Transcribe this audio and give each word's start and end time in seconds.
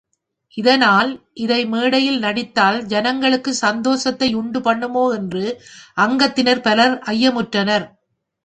இதனால், 0.57 1.11
இதை 1.33 1.65
மேடையில் 1.65 2.17
நடித்தால் 2.19 2.79
ஜனங்களுக்குச் 2.85 3.61
சந்தோஷத்தையுண்டு 3.61 4.61
பண்ணுமோ 4.61 5.13
என்று 5.13 5.43
எங்கள் 5.45 5.61
அங்கத்தினர் 5.97 6.61
பலர் 6.61 6.95
ஐயமுற்றனர். 7.07 7.87